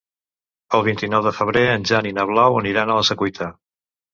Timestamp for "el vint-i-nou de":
0.77-1.33